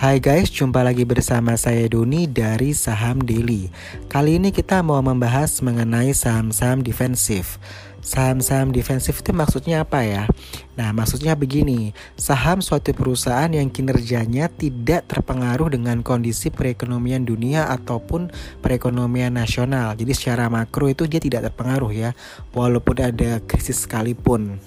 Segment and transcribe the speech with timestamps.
[0.00, 3.68] Hai guys, jumpa lagi bersama saya Doni dari Saham Daily.
[4.08, 7.60] Kali ini kita mau membahas mengenai saham-saham defensif.
[8.00, 10.24] Saham-saham defensif itu maksudnya apa ya?
[10.72, 18.32] Nah, maksudnya begini, saham suatu perusahaan yang kinerjanya tidak terpengaruh dengan kondisi perekonomian dunia ataupun
[18.64, 19.92] perekonomian nasional.
[20.00, 22.16] Jadi secara makro itu dia tidak terpengaruh ya,
[22.56, 24.64] walaupun ada krisis sekalipun.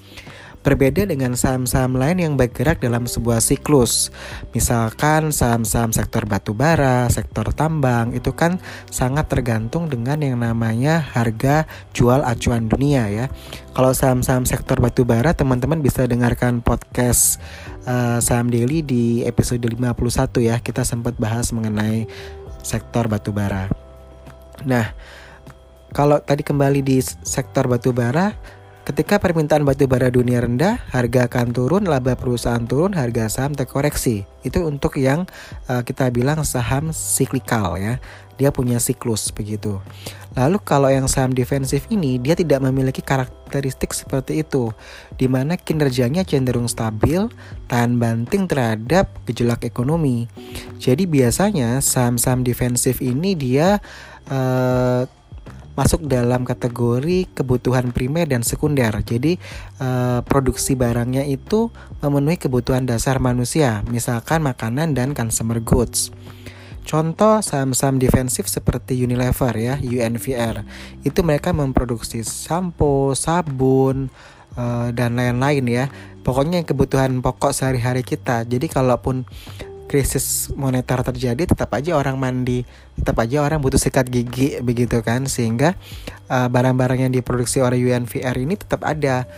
[0.63, 4.15] Berbeda dengan saham-saham lain yang bergerak dalam sebuah siklus.
[4.55, 11.67] Misalkan saham-saham sektor batu bara, sektor tambang itu kan sangat tergantung dengan yang namanya harga
[11.91, 13.25] jual acuan dunia ya.
[13.75, 17.43] Kalau saham-saham sektor batu bara teman-teman bisa dengarkan podcast
[17.83, 20.63] uh, saham daily di episode 51 ya.
[20.63, 22.07] Kita sempat bahas mengenai
[22.63, 23.67] sektor batu bara.
[24.63, 24.95] Nah,
[25.91, 28.33] kalau tadi kembali di sektor batu bara
[28.83, 34.27] Ketika permintaan batu bara dunia rendah, harga akan turun, laba perusahaan turun, harga saham terkoreksi.
[34.43, 35.23] Itu untuk yang
[35.71, 38.03] uh, kita bilang saham siklikal ya.
[38.35, 39.79] Dia punya siklus begitu.
[40.35, 44.75] Lalu kalau yang saham defensif ini dia tidak memiliki karakteristik seperti itu,
[45.15, 47.31] di mana kinerjanya cenderung stabil,
[47.71, 50.27] tahan banting terhadap gejolak ekonomi.
[50.75, 53.79] Jadi biasanya saham-saham defensif ini dia
[54.27, 55.07] uh,
[55.73, 58.93] masuk dalam kategori kebutuhan primer dan sekunder.
[59.01, 59.41] Jadi
[59.81, 66.13] uh, produksi barangnya itu memenuhi kebutuhan dasar manusia, misalkan makanan dan consumer goods.
[66.83, 70.67] Contoh saham-saham defensif seperti Unilever ya, UNVR.
[71.01, 74.11] Itu mereka memproduksi sampo, sabun,
[74.59, 75.85] uh, dan lain-lain ya.
[76.23, 78.47] Pokoknya kebutuhan pokok sehari-hari kita.
[78.47, 79.27] Jadi kalaupun
[79.93, 82.65] krisis moneter terjadi tetap aja orang mandi
[82.97, 85.29] tetap aja orang butuh sikat gigi begitu kan?
[85.29, 85.77] Sehingga
[86.33, 89.29] eh, barang-barang yang diproduksi oleh UNVR ini tetap ada.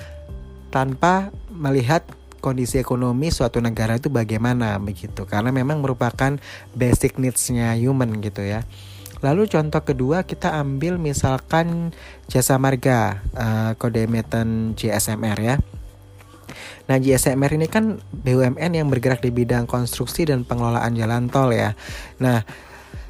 [0.71, 2.07] Tanpa melihat
[2.39, 5.27] kondisi ekonomi suatu negara itu bagaimana begitu.
[5.27, 6.39] Karena memang merupakan
[6.71, 8.63] basic needs-nya human gitu ya.
[9.23, 11.95] Lalu contoh kedua kita ambil misalkan
[12.31, 15.55] jasa marga uh, kode emiten JSMR ya.
[16.85, 21.73] Nah, JSMR ini kan BUMN yang bergerak di bidang konstruksi dan pengelolaan jalan tol ya.
[22.21, 22.45] Nah,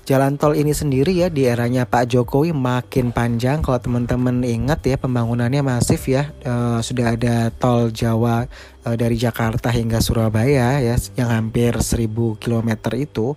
[0.05, 3.65] Jalan tol ini sendiri ya di eranya Pak Jokowi makin panjang.
[3.65, 6.29] Kalau teman-teman ingat ya pembangunannya masif ya.
[6.45, 8.45] E, sudah ada tol Jawa
[8.85, 12.05] e, dari Jakarta hingga Surabaya ya yang hampir 1000
[12.37, 13.33] km itu.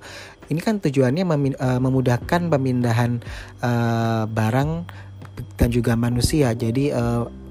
[0.52, 3.24] Ini kan tujuannya mem, e, memudahkan pemindahan
[3.64, 3.70] e,
[4.28, 4.70] barang
[5.56, 6.52] dan juga manusia.
[6.52, 7.02] Jadi e,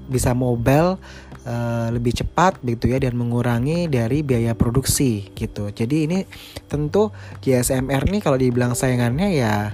[0.08, 0.96] bisa mobile
[1.44, 5.70] uh, lebih cepat begitu ya dan mengurangi dari biaya produksi gitu.
[5.70, 6.18] Jadi ini
[6.66, 7.12] tentu
[7.44, 9.72] GSMR nih kalau dibilang sayangannya ya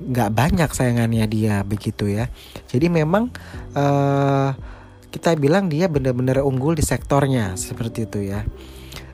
[0.00, 2.28] nggak banyak sayangannya dia begitu ya.
[2.68, 3.30] Jadi memang
[3.76, 4.50] uh,
[5.10, 8.46] kita bilang dia benar-benar unggul di sektornya seperti itu ya.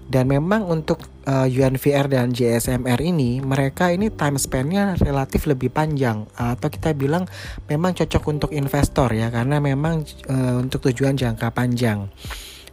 [0.06, 5.74] Dan memang untuk uh, eh, UNVR dan JSMR ini mereka ini time span-nya relatif lebih
[5.74, 7.26] panjang atau kita bilang
[7.66, 12.06] memang cocok untuk investor ya karena memang uh, untuk tujuan jangka panjang.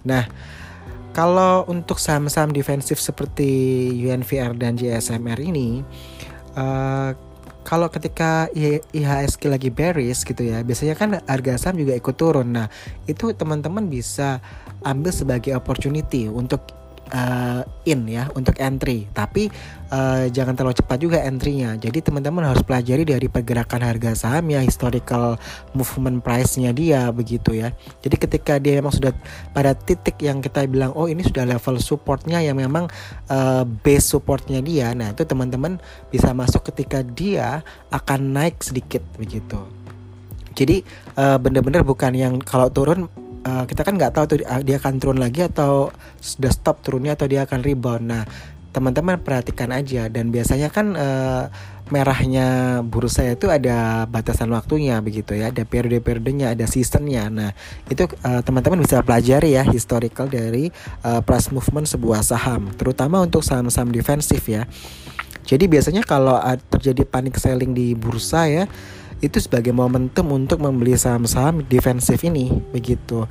[0.06, 0.30] Nah,
[1.18, 5.82] kalau untuk saham-saham defensif seperti UNVR dan JSMR ini
[6.54, 7.18] uh,
[7.64, 8.52] kalau ketika
[8.92, 12.52] IHSG lagi bearish gitu ya, biasanya kan harga saham juga ikut turun.
[12.52, 12.68] Nah,
[13.08, 14.44] itu teman-teman bisa
[14.84, 16.83] ambil sebagai opportunity untuk
[17.13, 19.06] uh, in ya untuk entry.
[19.13, 19.47] Tapi
[19.94, 21.78] uh, jangan terlalu cepat juga entrynya.
[21.78, 25.38] Jadi teman-teman harus pelajari dari pergerakan harga saham ya historical
[25.78, 27.72] movement price-nya dia begitu ya.
[28.02, 29.13] Jadi ketika dia memang sudah
[29.53, 32.90] pada titik yang kita bilang oh ini sudah level supportnya yang memang
[33.29, 34.91] uh, base supportnya dia.
[34.97, 35.78] Nah itu teman-teman
[36.09, 37.62] bisa masuk ketika dia
[37.94, 39.62] akan naik sedikit begitu.
[40.53, 40.85] Jadi
[41.18, 43.09] uh, benar-benar bukan yang kalau turun
[43.46, 47.28] uh, kita kan nggak tahu tuh dia akan turun lagi atau sudah stop turunnya atau
[47.28, 48.04] dia akan rebound.
[48.08, 48.24] Nah,
[48.74, 51.46] teman-teman perhatikan aja dan biasanya kan uh,
[51.94, 57.30] merahnya bursa itu ada batasan waktunya begitu ya, ada periode-periodenya, ada seasonnya.
[57.30, 57.50] Nah,
[57.92, 60.73] itu uh, teman-teman bisa pelajari ya historical dari
[61.06, 64.66] uh, price movement sebuah saham, terutama untuk saham-saham defensif ya.
[65.44, 66.40] Jadi biasanya kalau
[66.72, 68.64] terjadi panic selling di bursa ya,
[69.23, 73.23] itu sebagai momentum untuk membeli saham-saham defensif ini begitu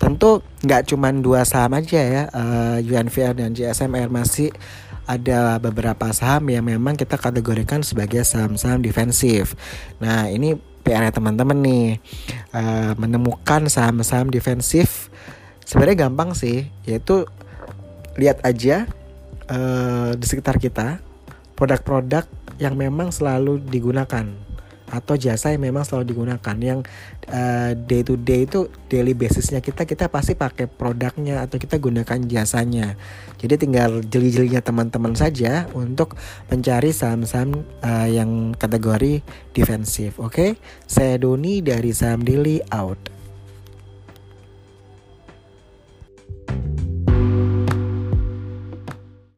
[0.00, 4.50] tentu nggak cuma dua saham aja ya uh, eh, UNVR dan JSMR masih
[5.04, 9.52] ada beberapa saham yang memang kita kategorikan sebagai saham-saham defensif.
[10.00, 11.86] Nah ini PR teman-teman nih
[12.52, 15.12] uh, menemukan saham-saham defensif
[15.64, 17.24] sebenarnya gampang sih yaitu
[18.20, 18.84] lihat aja
[19.48, 21.00] uh, di sekitar kita
[21.56, 22.28] produk-produk
[22.60, 24.28] yang memang selalu digunakan
[24.94, 26.80] atau jasa yang memang selalu digunakan yang
[27.30, 32.18] uh, day to day itu daily basisnya kita kita pasti pakai produknya atau kita gunakan
[32.26, 32.98] jasanya
[33.38, 36.18] jadi tinggal jeli-jelinya teman-teman saja untuk
[36.48, 39.22] mencari saham-saham uh, yang kategori
[39.54, 40.50] defensif oke okay?
[40.90, 43.13] saya Doni dari saham daily out